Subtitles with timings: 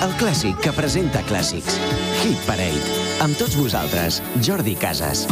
[0.00, 1.74] El clàssic que presenta clàssics.
[2.22, 2.94] Hit Parade.
[3.20, 5.26] Amb tots vosaltres, Jordi Casas.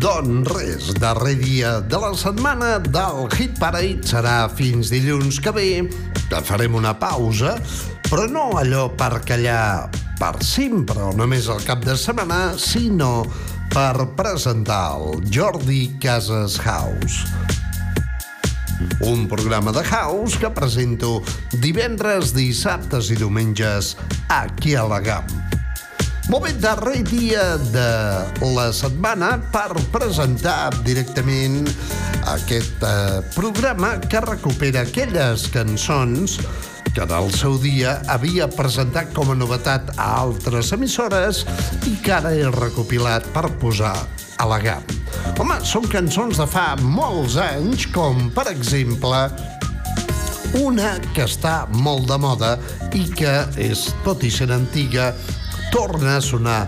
[0.00, 5.68] Doncs res, darrer dia de la setmana del Hit Parade serà fins dilluns que ve,
[6.30, 7.58] que farem una pausa,
[8.08, 13.26] però no allò per callar per sempre o només el cap de setmana, sinó
[13.76, 17.26] per presentar el Jordi Casas House.
[19.06, 21.22] Un programa de house que presento
[21.62, 23.94] divendres, dissabtes i diumenges
[24.28, 25.28] aquí a la GAM.
[26.26, 27.90] Bé, darrer dia de
[28.56, 31.62] la setmana per presentar directament
[32.32, 36.40] aquest eh, programa que recupera aquelles cançons
[36.96, 41.44] que en el seu dia havia presentat com a novetat a altres emissores
[41.86, 43.94] i que ara he recopilat per posar
[44.38, 44.82] GAM.
[45.38, 49.26] Home, són cançons de fa molts anys, com per exemple
[50.60, 52.52] una que està molt de moda
[52.96, 55.10] i que és, tot i ser antiga,
[55.72, 56.62] torna a sonar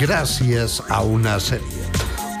[0.00, 1.83] gràcies a una sèrie.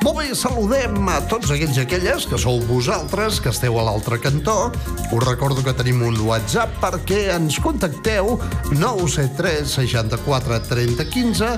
[0.04, 4.18] Molt bé, saludem a tots aquells i aquelles que sou vosaltres, que esteu a l'altre
[4.20, 4.68] cantó.
[5.08, 8.34] Us recordo que tenim un WhatsApp perquè ens contacteu
[8.74, 11.54] 973 64 30 15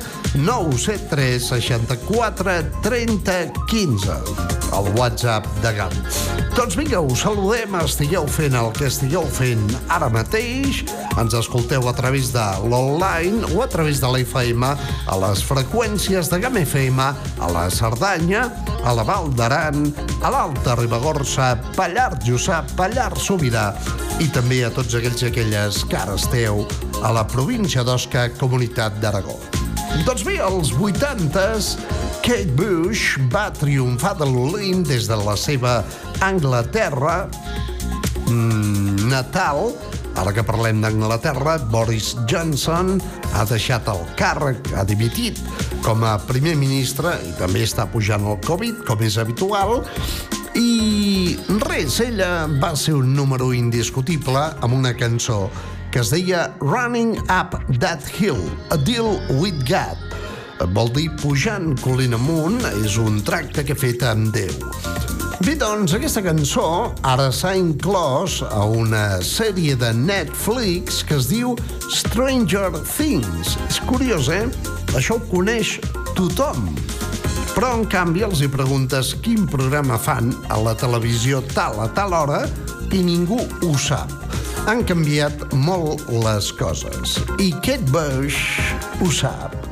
[0.47, 5.93] 973 64 30 15 el WhatsApp de GAM.
[6.57, 10.83] Doncs vinga, us saludem, estigueu fent el que estigueu fent ara mateix,
[11.21, 16.31] ens escolteu a través de l'online o a través de la FM a les freqüències
[16.33, 19.87] de GAM FM, a la Cerdanya, a la Val d'Aran,
[20.21, 23.71] a l'Alta Ribagorça, Pallars Jussà, Pallars Sobirà
[24.23, 26.65] i també a tots aquells i aquelles que ara esteu
[27.05, 29.37] a la província d'Osca, Comunitat d'Aragó.
[30.05, 31.77] Doncs bé, als 80s,
[32.25, 35.79] Kate Bush va triomfar de l'Olin des de la seva
[36.27, 37.29] Anglaterra
[38.27, 39.71] mm, natal.
[40.17, 42.97] Ara que parlem d'Anglaterra, Boris Johnson
[43.37, 45.39] ha deixat el càrrec, ha dimitit
[45.85, 49.83] com a primer ministre i també està pujant el Covid, com és habitual,
[50.57, 55.51] i res, ella va ser un número indiscutible amb una cançó
[55.93, 58.41] que es deia Running Up That Hill,
[58.73, 60.01] A Deal With God.
[60.73, 65.16] Vol dir pujant colina amunt, és un tracte que he fet amb Déu.
[65.37, 66.63] Bé, doncs, aquesta cançó
[67.05, 71.53] ara s'ha inclòs a una sèrie de Netflix que es diu
[71.93, 73.53] Stranger Things.
[73.69, 74.47] És curiós, eh?
[74.97, 75.75] Això ho coneix
[76.17, 76.71] tothom.
[77.53, 82.17] Però, en canvi, els hi preguntes quin programa fan a la televisió tal a tal
[82.17, 82.43] hora
[82.89, 84.13] i ningú ho sap.
[84.73, 87.21] Han canviat molt les coses.
[87.37, 88.41] I Kate Bush
[89.05, 89.66] ho sap.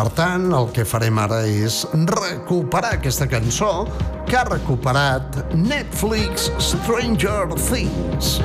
[0.00, 3.82] Per tant, el que farem ara és recuperar aquesta cançó
[4.24, 8.38] que ha recuperat Netflix Stranger Things.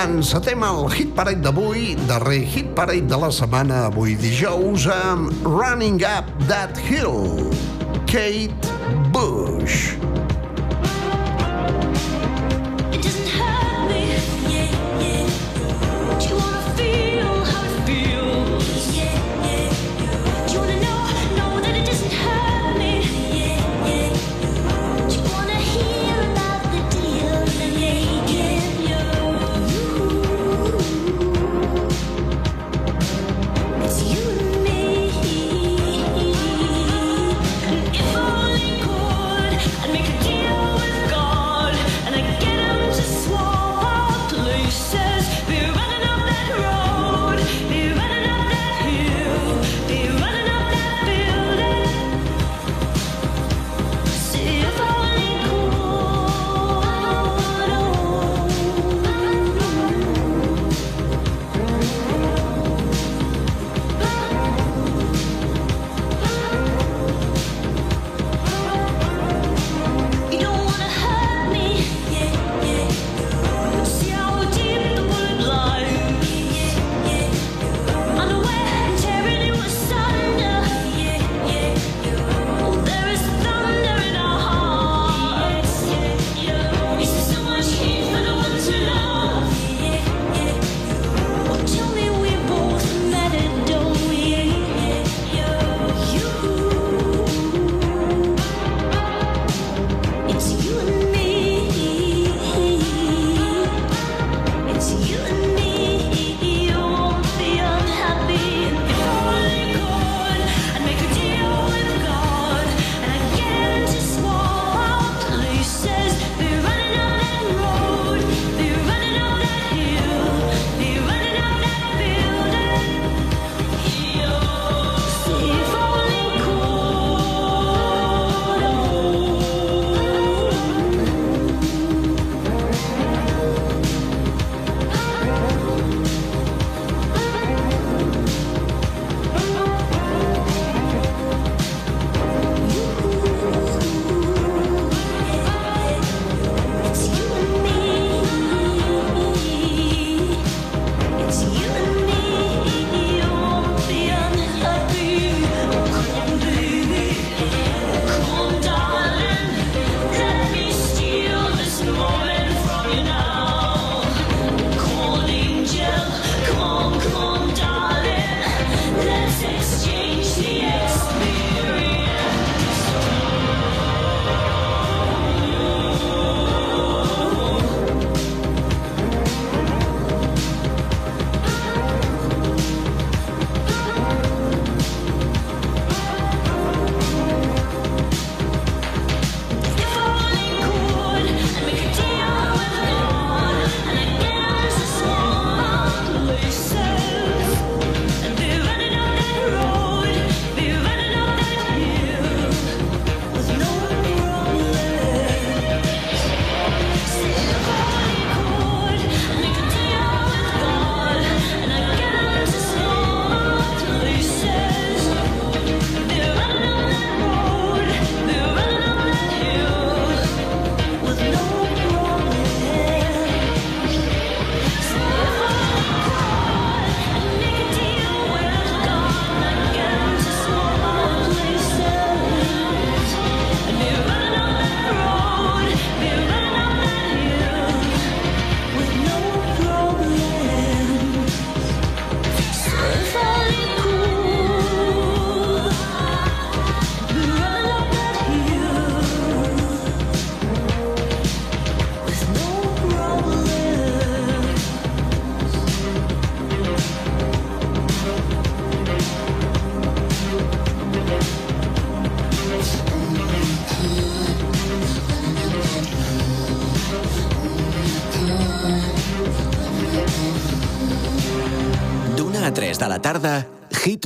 [0.00, 6.02] Encetem el hit parade d'avui, darrer hit parade de la setmana, avui dijous, amb Running
[6.02, 7.46] Up That Hill,
[8.10, 8.74] Kate
[9.14, 10.11] Bush.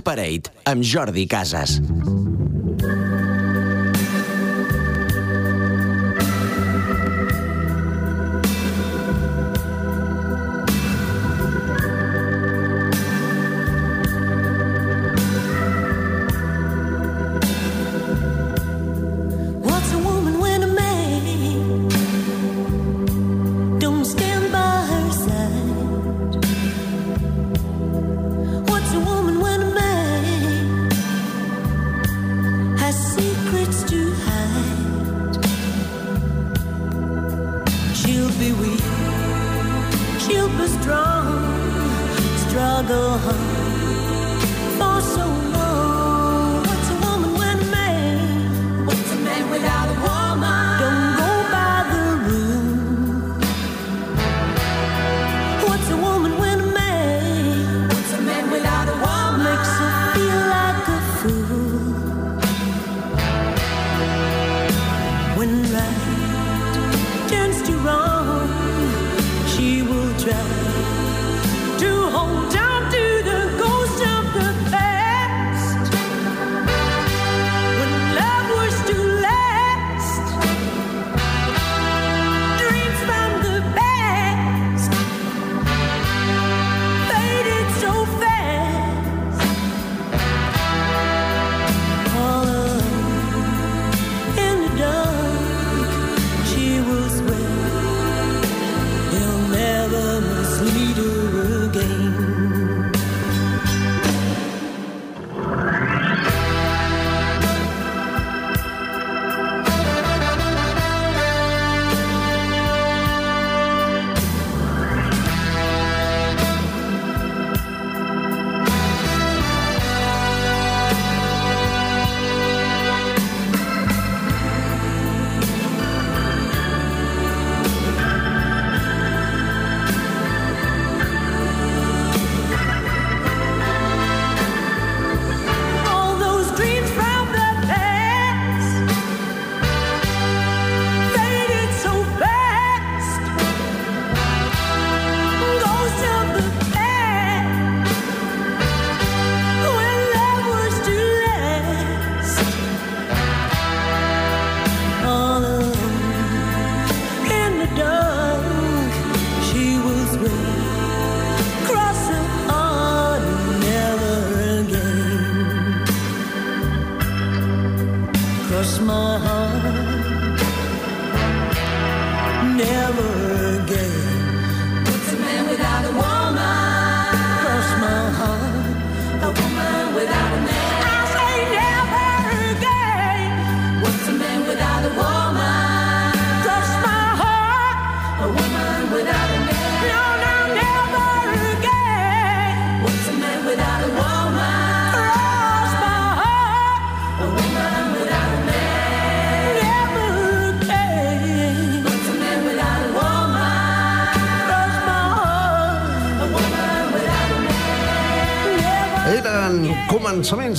[0.02, 1.80] Parade amb Jordi Casas.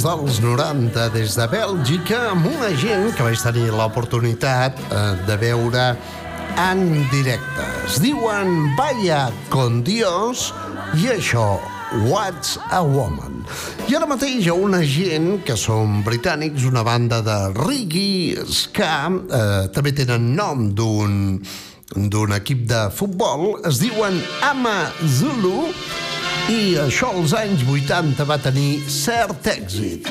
[0.08, 5.84] dels 90 des de Bèlgica amb una gent que vaig tenir l'oportunitat eh, de veure
[6.64, 7.66] en directe.
[7.90, 10.54] Es diuen Vaya con Dios
[10.96, 11.58] i això,
[12.08, 13.44] What's a Woman.
[13.90, 18.94] I ara mateix hi ha una gent que són britànics, una banda de reggae, ska,
[19.12, 21.42] eh, també tenen nom d'un
[21.88, 25.70] d'un equip de futbol, es diuen Ama Zulu,
[26.48, 30.08] i això als anys 80 va tenir cert èxit.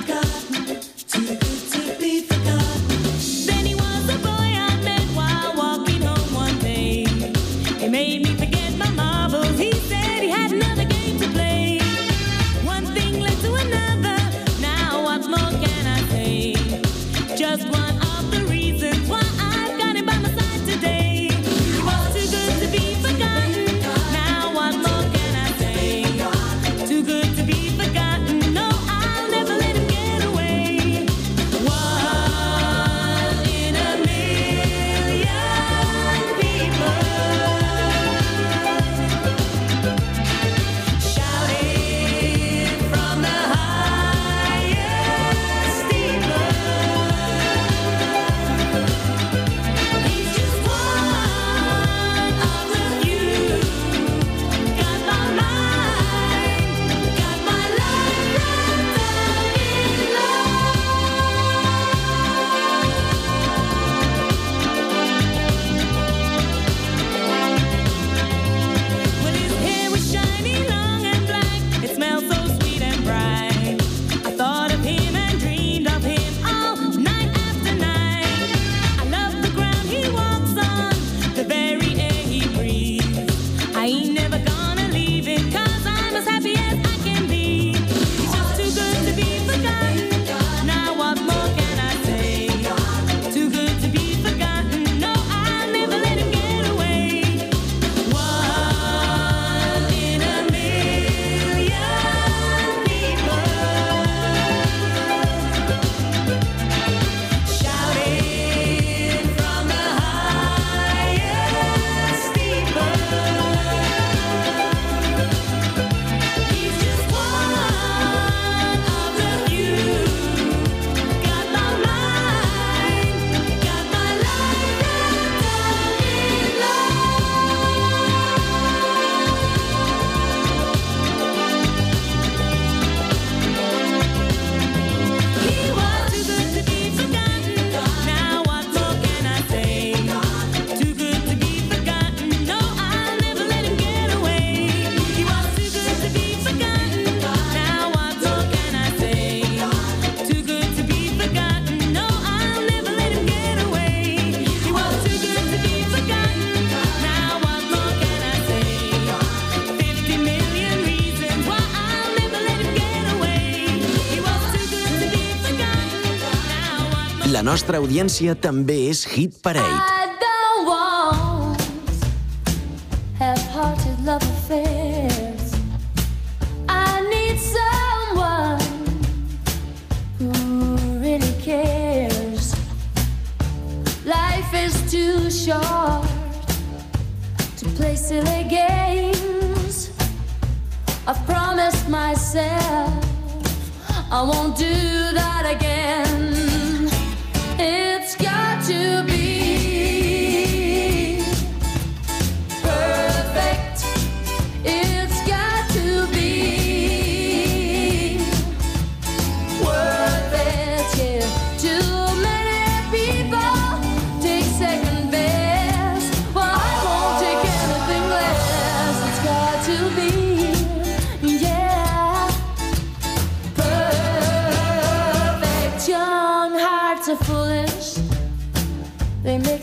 [167.66, 169.65] Nostra audiència també és Hit Parade.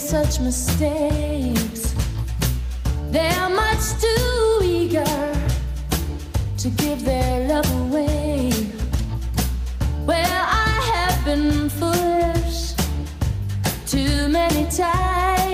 [0.03, 1.95] Such mistakes.
[3.09, 5.33] They're much too eager
[6.57, 8.51] to give their love away.
[10.05, 12.73] Well, I have been foolish
[13.85, 15.52] too many times.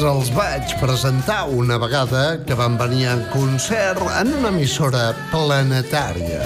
[0.00, 6.40] Aquests els vaig presentar una vegada que van venir en concert en una emissora planetària.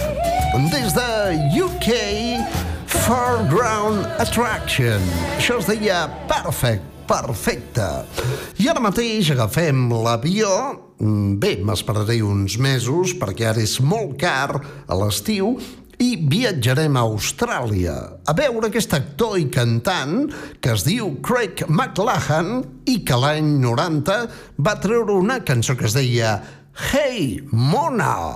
[0.72, 1.06] Des de
[1.62, 1.86] UK,
[2.90, 5.06] Foreground Attraction.
[5.36, 7.86] Això es deia Perfect, perfecte.
[8.58, 10.50] I ara mateix agafem l'avió
[11.04, 15.56] Mm, Bé, m'esperaré uns mesos perquè ara és molt car a l'estiu
[16.02, 17.94] i viatjarem a Austràlia
[18.26, 20.26] a veure aquest actor i cantant
[20.62, 24.18] que es diu Craig McLachlan i que l'any 90
[24.66, 26.38] va treure una cançó que es deia
[26.74, 28.34] Hey, Mona!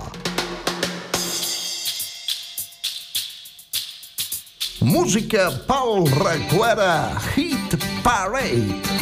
[4.79, 8.99] Música pel Recuera Hit Parade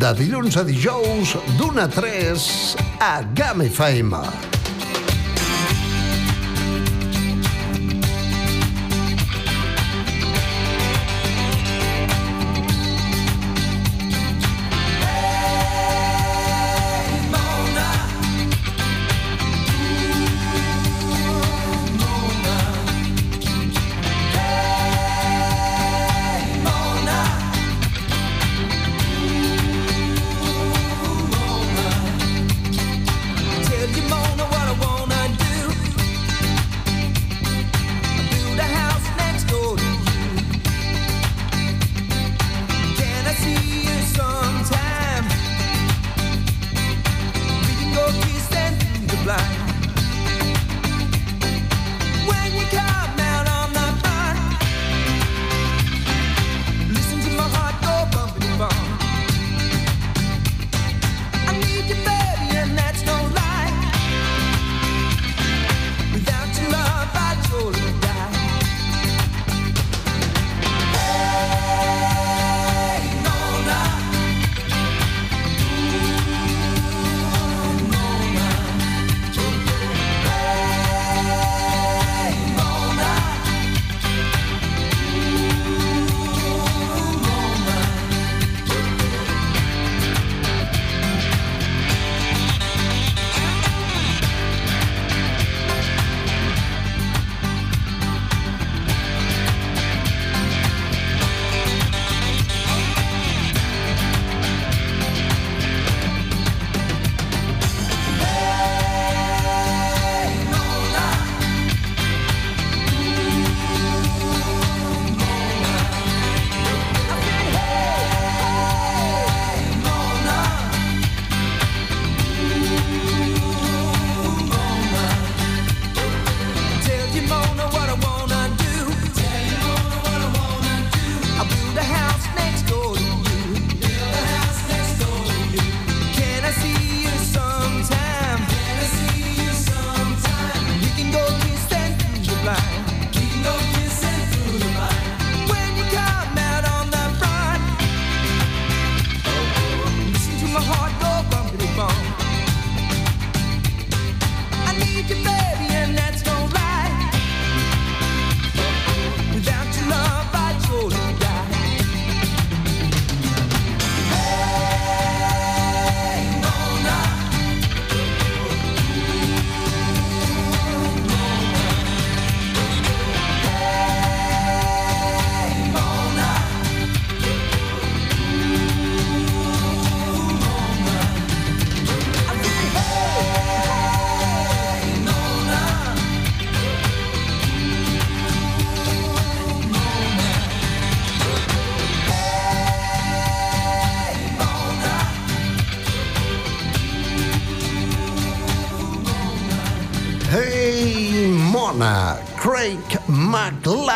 [0.00, 2.46] de dilluns a dijous d'una a 3
[3.04, 4.59] a GAM FM.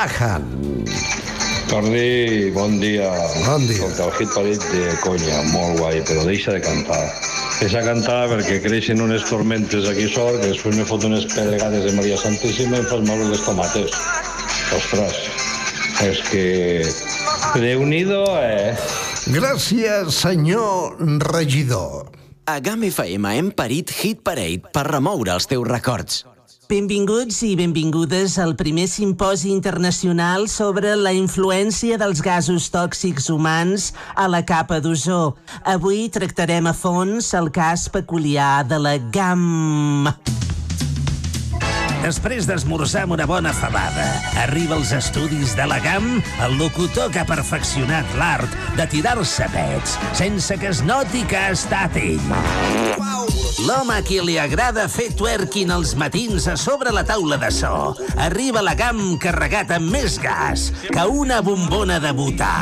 [0.04, 0.44] McLachlan.
[1.68, 3.10] Jordi, bon dia.
[3.46, 3.80] Bon dia.
[3.88, 7.00] Escolta, el hit parit de conya, molt guai, però deixa de cantar.
[7.60, 11.86] Deixa de cantar perquè creixen unes tormentes aquí sort, que després me fot unes pedregades
[11.88, 13.96] de Maria Santíssima i em fas mal les tomates.
[14.76, 15.16] Ostres,
[16.04, 16.44] és que...
[17.54, 18.74] Déu-n'hi-do, eh?
[19.32, 22.12] Gràcies, senyor regidor.
[22.44, 26.24] A GAM FM hem parit Hit Parade per remoure els teus records.
[26.64, 34.24] Benvinguts i benvingudes al primer simposi internacional sobre la influència dels gasos tòxics humans a
[34.32, 35.36] la capa d'ozó.
[35.68, 40.08] Avui tractarem a fons el cas peculiar de la GAM.
[42.04, 44.08] Després d'esmorzar amb una bona fabada,
[44.42, 49.96] arriba als estudis de la GAM el locutor que ha perfeccionat l'art de tirar-se pets
[50.16, 53.23] sense que es noti que ha estat ell.
[53.64, 57.94] L'home a qui li agrada fer twerking als matins a sobre la taula de so.
[58.20, 62.54] Arriba a la GAM carregat amb més gas que una bombona de butà.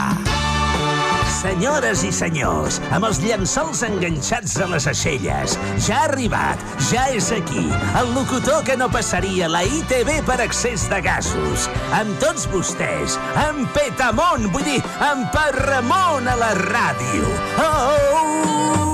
[1.32, 7.32] Senyores i senyors, amb els llençols enganxats a les aixelles, ja ha arribat, ja és
[7.34, 7.64] aquí,
[7.98, 11.66] el locutor que no passaria la ITV per excés de gasos.
[11.98, 13.18] Amb tots vostès,
[13.48, 14.78] amb Petamont, vull dir,
[15.10, 17.34] amb Parramont a la ràdio.
[17.58, 18.91] Oh,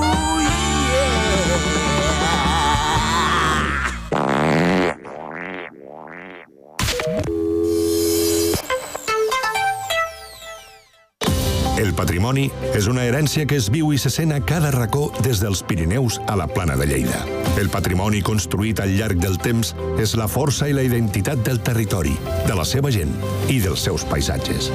[11.78, 15.38] El patrimoni és una herència que es viu i se sent a cada racó des
[15.38, 17.20] dels Pirineus a la plana de Lleida.
[17.60, 19.70] El patrimoni construït al llarg del temps
[20.02, 22.16] és la força i la identitat del territori,
[22.48, 23.14] de la seva gent
[23.46, 24.72] i dels seus paisatges.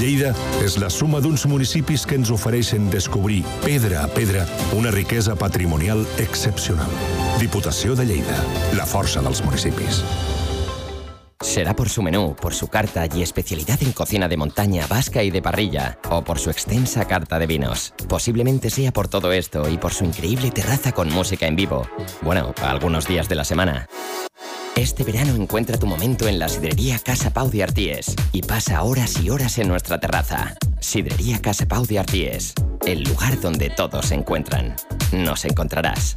[0.00, 0.32] Lleida
[0.64, 4.48] és la suma d'uns municipis que ens ofereixen descobrir, pedra a pedra,
[4.80, 6.96] una riquesa patrimonial excepcional.
[7.36, 8.40] Diputació de Lleida,
[8.80, 10.00] la força dels municipis.
[11.40, 15.30] Será por su menú, por su carta y especialidad en cocina de montaña, vasca y
[15.30, 17.92] de parrilla, o por su extensa carta de vinos.
[18.08, 21.86] Posiblemente sea por todo esto y por su increíble terraza con música en vivo.
[22.22, 23.86] Bueno, algunos días de la semana.
[24.76, 29.18] Este verano encuentra tu momento en la sidrería Casa Pau de Arties y pasa horas
[29.22, 30.54] y horas en nuestra terraza.
[30.80, 32.54] Sidrería Casa Pau de Arties,
[32.86, 34.76] el lugar donde todos se encuentran.
[35.12, 36.16] Nos encontrarás.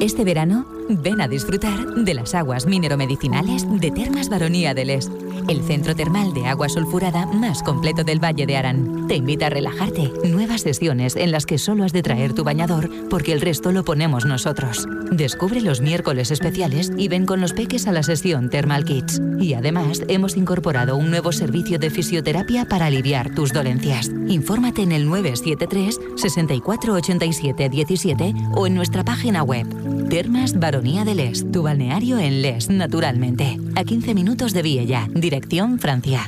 [0.00, 0.66] Este verano,
[1.00, 5.10] ven a disfrutar de las aguas mineromedicinales de Termas Baronía del Est,
[5.48, 9.06] el centro termal de agua sulfurada más completo del Valle de Arán.
[9.08, 10.12] Te invita a relajarte.
[10.24, 13.84] Nuevas sesiones en las que solo has de traer tu bañador porque el resto lo
[13.84, 14.86] ponemos nosotros.
[15.10, 19.20] Descubre los miércoles especiales y ven con los peques a la sesión Thermal Kids.
[19.40, 24.10] Y además hemos incorporado un nuevo servicio de fisioterapia para aliviar tus dolencias.
[24.28, 29.66] Infórmate en el 973 64 87 17 o en nuestra página web.
[30.08, 33.56] Termas Baronía del Est, tu balneario en Les, naturalmente.
[33.76, 36.26] A 15 minutos de Viella, dirección Francia.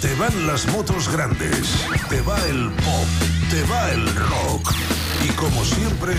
[0.00, 3.08] Te van las motos grandes, te va el pop,
[3.48, 4.72] te va el rock.
[5.24, 6.14] Y como siempre,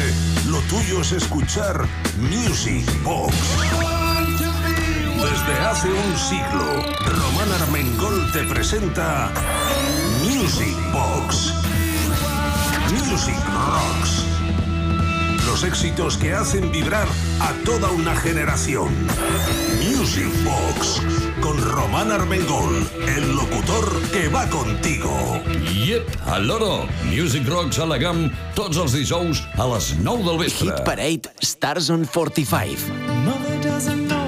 [0.47, 1.85] lo tuyo es escuchar
[2.17, 3.84] Music Box.
[5.25, 9.31] Desde hace un siglo, Román Armengol te presenta
[10.21, 11.51] Music Box.
[12.91, 14.23] Music Rocks.
[15.47, 17.07] Los éxitos que hacen vibrar
[17.39, 18.93] a toda una generación.
[19.83, 21.01] Music Box.
[21.41, 25.41] Con Román Armengol, el locutor que va contigo.
[25.73, 26.87] Yep, al loro.
[27.05, 30.69] Music Rocks a la GAM tots els dijous a les 9 del vespre.
[30.69, 32.93] Hit Parade Stars on 45.
[33.25, 34.24] Mother doesn't know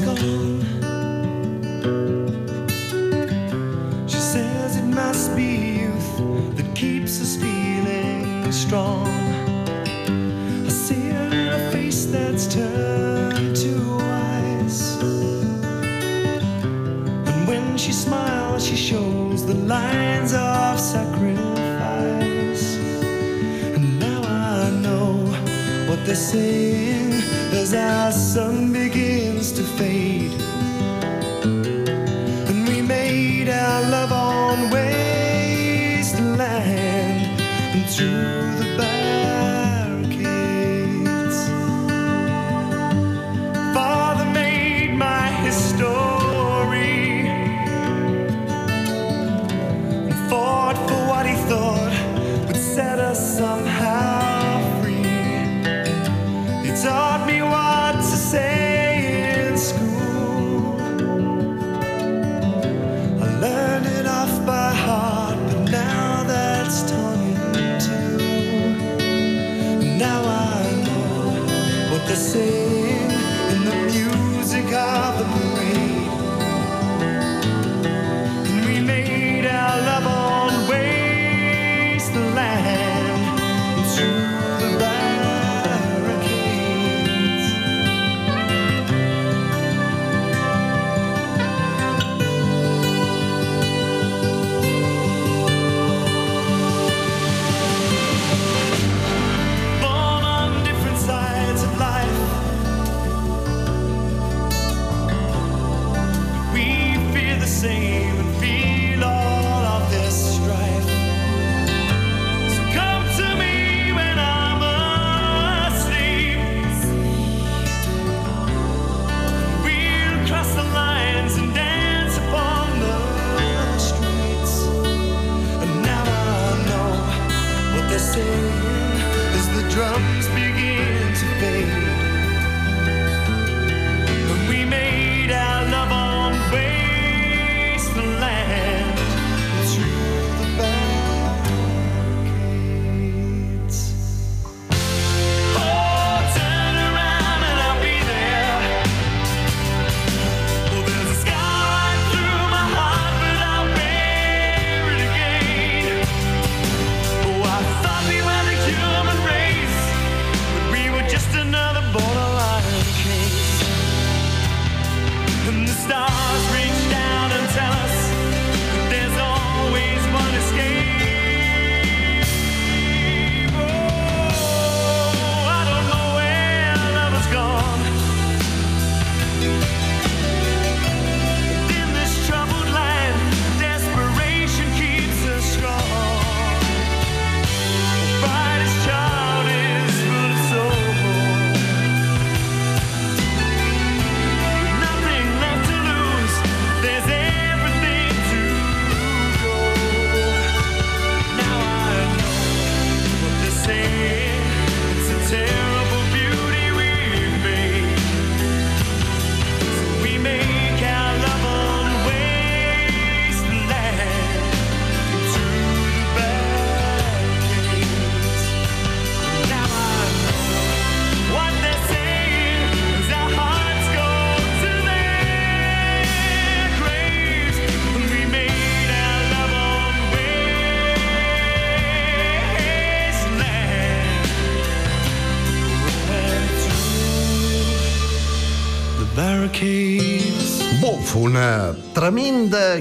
[0.00, 0.64] gone.
[4.08, 9.06] She says it must be youth that keeps us feeling strong.
[10.66, 14.96] I see her in a face that's turned to ice.
[17.30, 22.76] And when she smiles, she shows the lines of sacrifice.
[23.76, 25.26] And now I know
[25.88, 27.03] what they're saying
[27.64, 30.32] as our sun begins to fade.
[32.50, 36.10] And we made our love on wasteland
[37.74, 37.88] and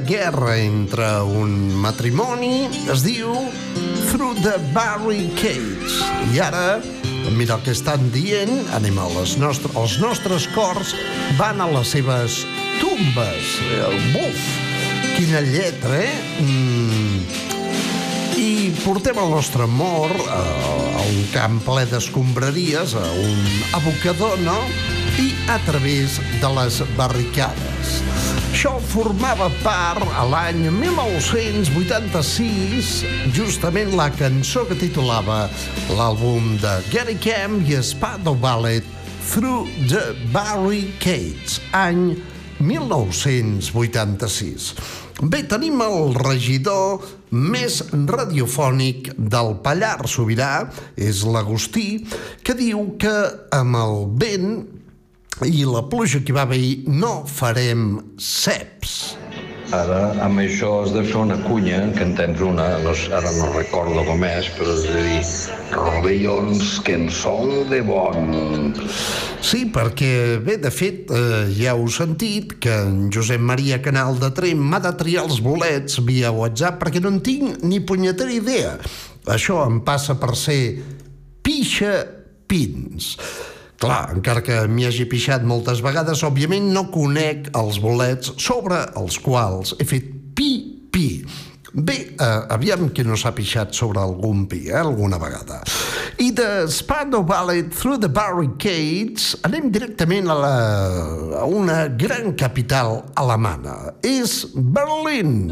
[0.03, 3.31] guerra entre un matrimoni es diu
[4.11, 5.95] Through the Barricades.
[6.33, 6.81] I ara,
[7.37, 10.93] mira el que estan dient, anem a les nostres, els nostres cors
[11.39, 12.41] van a les seves
[12.81, 13.53] tumbes.
[13.79, 14.47] El buf!
[15.15, 16.15] Quina lletra, eh?
[16.43, 17.21] Mm.
[18.43, 18.49] I
[18.83, 20.41] portem el nostre amor a,
[20.99, 23.45] a un camp ple d'escombraries, a un
[23.79, 24.59] abocador, no?
[25.21, 27.72] I a través de les barricades.
[28.63, 33.03] Això formava part a l'any 1986,
[33.35, 35.51] justament la cançó que titulava
[35.91, 38.87] l'àlbum de Gary Camp i Spado Ballet
[39.33, 42.15] Through the Barricades, any
[42.63, 44.79] 1986.
[45.27, 47.03] Bé, tenim el regidor
[47.35, 52.07] més radiofònic del Pallar Sobirà, és l'Agustí,
[52.39, 53.11] que diu que
[53.59, 54.63] amb el vent
[55.41, 59.17] i la pluja que va haver ahir no farem ceps.
[59.73, 63.47] Ara, amb això has de fer una cunya, que en tens una, no, ara no
[63.55, 65.23] recordo com és, però és de dir,
[65.73, 68.75] rovellons que en són de bon.
[69.41, 74.29] Sí, perquè, bé, de fet, eh, ja heu sentit que en Josep Maria Canal de
[74.37, 78.75] Trem m'ha de triar els bolets via WhatsApp perquè no en tinc ni punyetera idea.
[79.25, 80.61] Això em passa per ser
[81.41, 81.97] pixa
[82.45, 83.15] pins.
[83.83, 89.17] Clar, encara que m'hi hagi pixat moltes vegades, òbviament no conec els bolets sobre els
[89.19, 91.07] quals he fet pi-pi.
[91.73, 95.63] Bé, eh, aviam que no s'ha pixat sobre algun pi, eh, alguna vegada.
[96.21, 100.53] I de Spandau Ballet Through the Barricades anem directament a, la,
[101.41, 103.97] a una gran capital alemana.
[104.05, 105.49] És Berlín.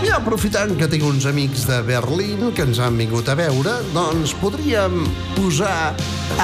[0.00, 4.32] I aprofitant que tinc uns amics de Berlín que ens han vingut a veure, doncs
[4.40, 5.02] podríem
[5.34, 5.92] posar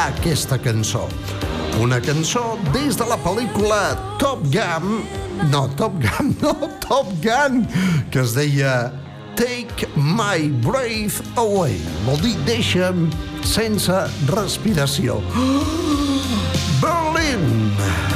[0.02, 1.06] aquesta cançó.
[1.80, 3.78] Una cançó des de la pel·lícula
[4.20, 5.00] Top Gun,
[5.48, 6.52] no, Top Gun, no,
[6.84, 7.64] Top Gun,
[8.12, 8.92] que es deia
[9.40, 11.80] Take My Breath Away.
[12.04, 13.08] Vol dir, deixa'm
[13.56, 15.22] sense respiració.
[16.84, 17.76] Berlín!
[17.76, 18.15] Watching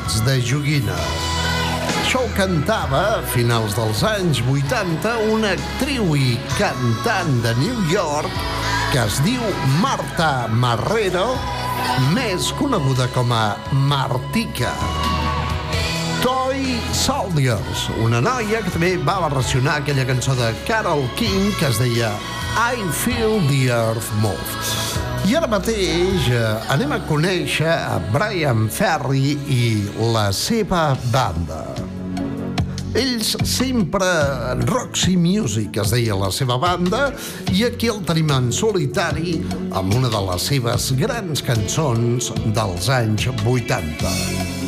[0.00, 0.96] Soldats de joguina.
[2.00, 8.30] Això ho cantava a finals dels anys 80 una actriu i cantant de New York
[8.92, 9.40] que es diu
[9.80, 11.36] Marta Marrero,
[12.14, 14.72] més coneguda com a Martica.
[16.24, 21.78] Toy Soldiers, una noia que també va versionar aquella cançó de Carol King que es
[21.78, 22.10] deia
[22.56, 25.09] I Feel the Earth Move.
[25.28, 29.64] I ara mateix eh, anem a conèixer a Brian Ferry i
[30.14, 31.60] la seva banda.
[32.96, 34.08] Ells sempre
[34.64, 37.10] Roxy Music es deia la seva banda
[37.54, 39.36] i aquí el tenim en solitari
[39.70, 44.59] amb una de les seves grans cançons dels anys 80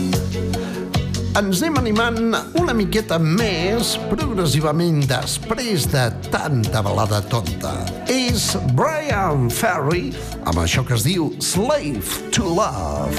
[1.39, 7.73] ens anem animant una miqueta més progressivament després de tanta balada tonta.
[8.13, 10.11] És Brian Ferry
[10.45, 13.17] amb això que es diu Slave to Love.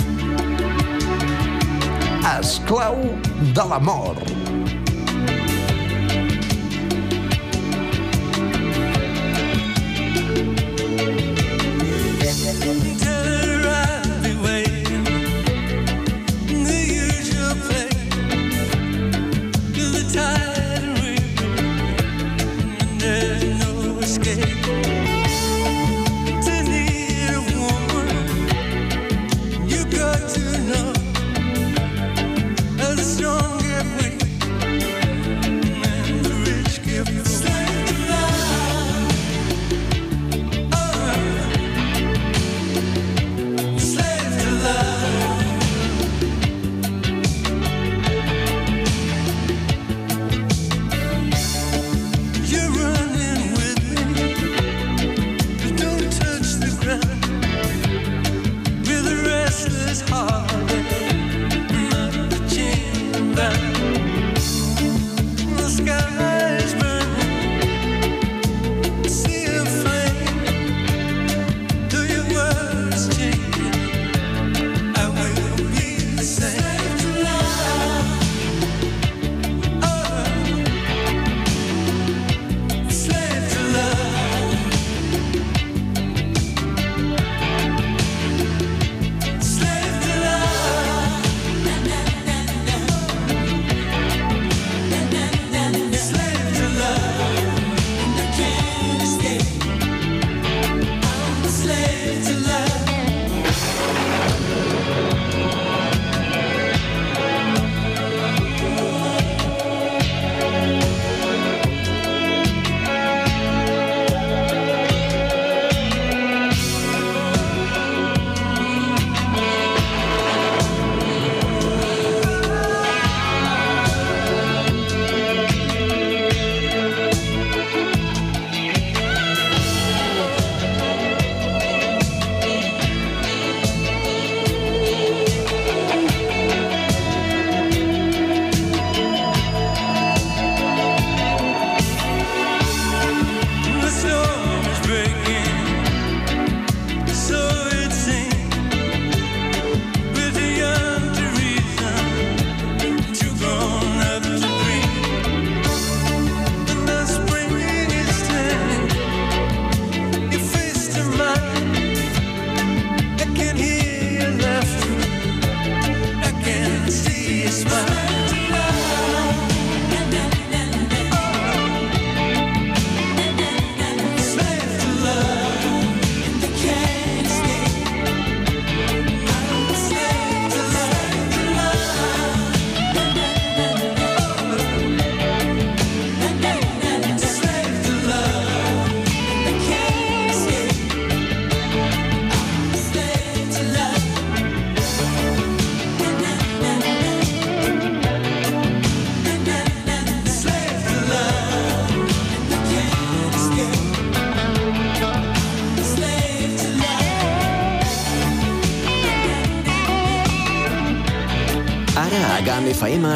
[2.35, 3.01] Esclau
[3.57, 4.21] de l'amor.
[4.21, 4.42] Esclau de l'amor.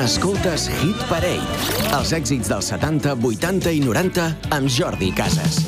[0.04, 1.58] escoltes Hit Parade,
[1.98, 5.64] els èxits dels 70, 80 i 90 amb Jordi Casas.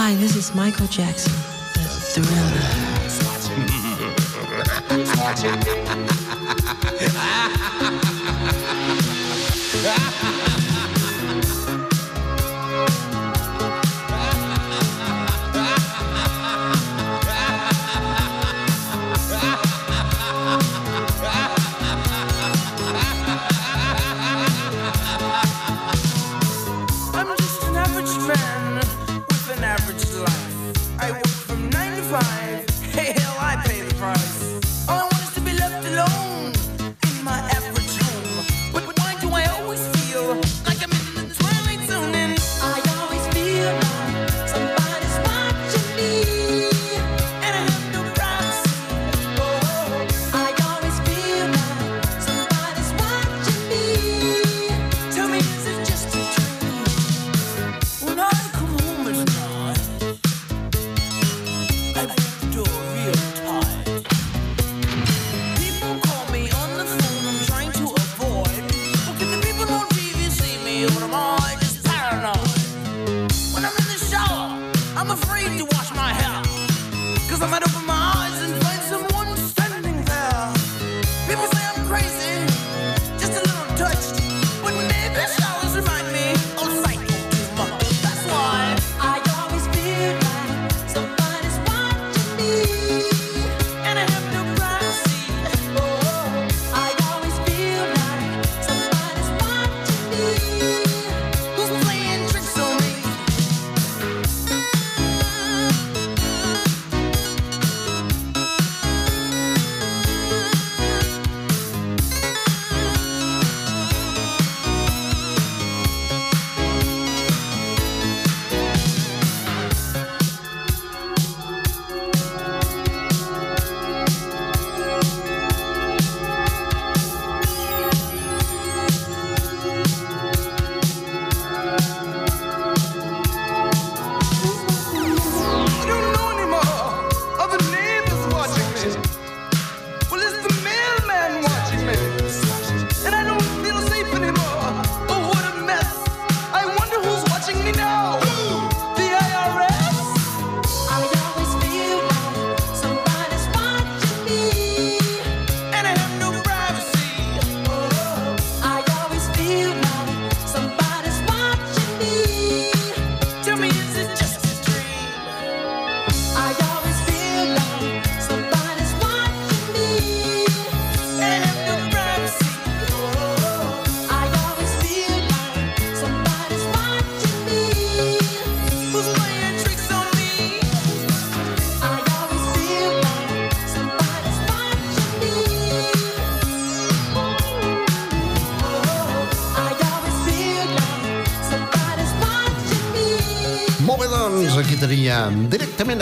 [0.00, 1.39] Hi, this is Michael Jackson.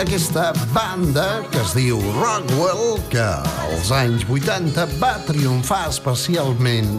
[0.08, 3.26] d'aquesta banda que es diu Rockwell, que
[3.66, 6.94] als anys 80 va triomfar especialment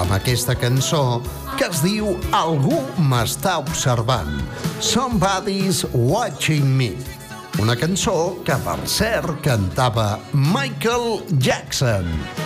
[0.00, 1.20] amb aquesta cançó
[1.58, 2.80] que es diu Algú
[3.12, 4.40] m'està observant,
[4.80, 6.94] Somebody's Watching Me.
[7.60, 12.08] Una cançó que, per cert, cantava Michael Jackson.
[12.08, 12.45] Michael Jackson.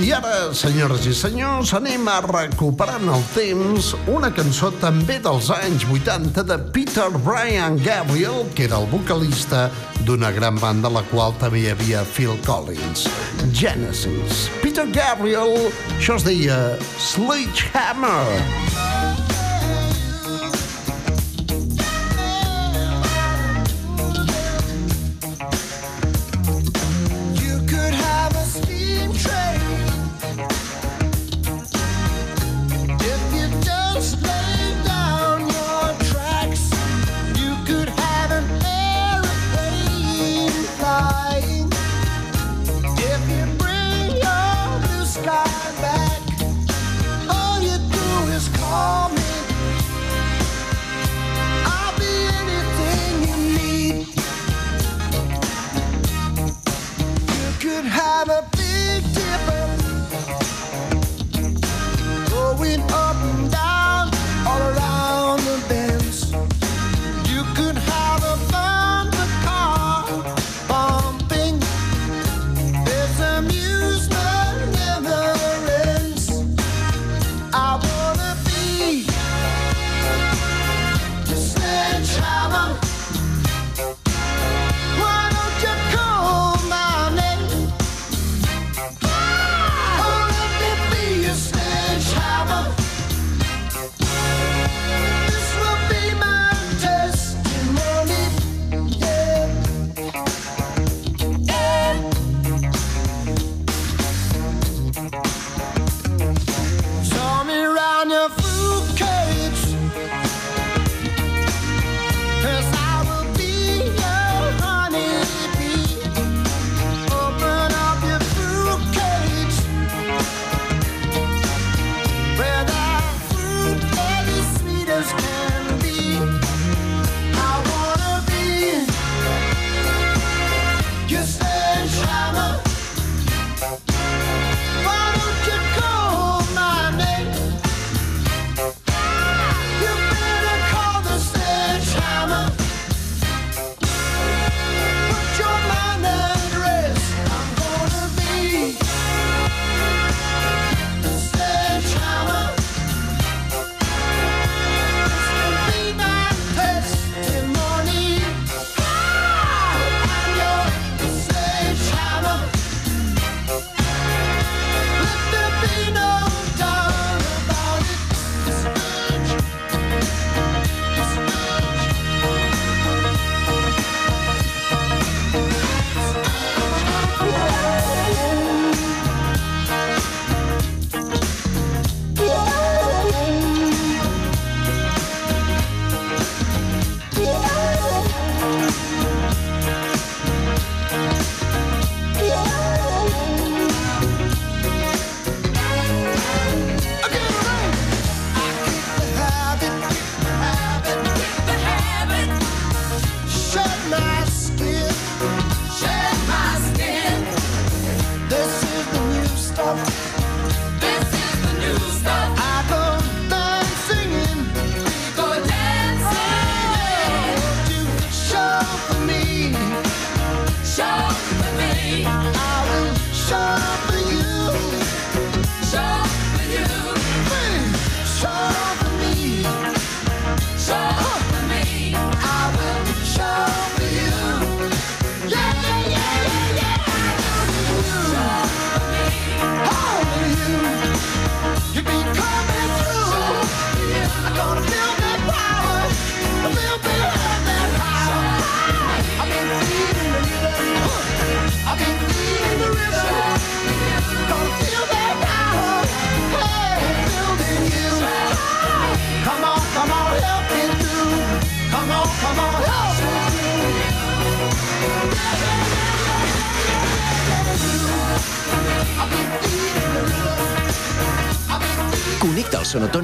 [0.00, 5.84] I ara, senyores i senyors, anem a recuperar el temps una cançó també dels anys
[5.84, 9.68] 80 de Peter Brian Gabriel, que era el vocalista
[10.06, 13.04] d'una gran banda a la qual també hi havia Phil Collins,
[13.52, 14.46] Genesis.
[14.64, 15.68] Peter Gabriel,
[15.98, 18.16] això es deia Sledgehammer.
[18.16, 18.81] Sledgehammer.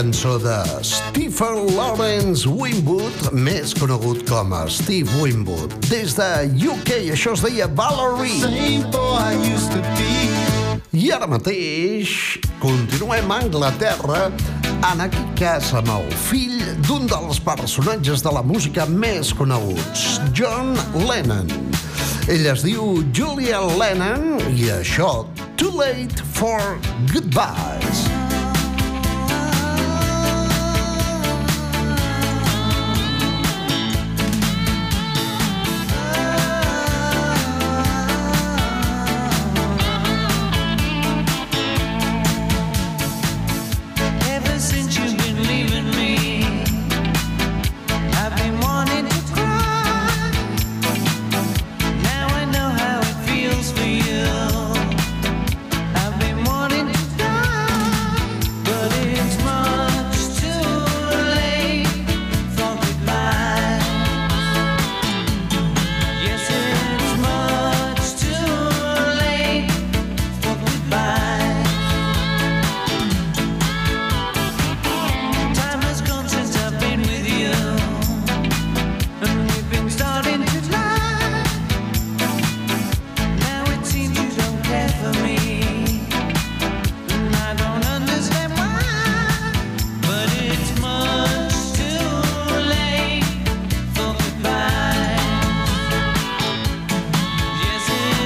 [0.00, 5.74] cançó de Stephen Lawrence Winwood, més conegut com a Steve Winwood.
[5.90, 8.80] Des de UK, això es deia Valerie.
[8.94, 10.30] Boy I used to be.
[10.96, 14.30] I ara mateix continuem a Anglaterra
[14.88, 20.72] en aquest cas amb el fill d'un dels personatges de la música més coneguts, John
[20.96, 21.52] Lennon.
[22.32, 25.26] Ell es diu Julian Lennon i això,
[25.60, 26.80] Too Late for
[27.12, 28.09] Goodbyes.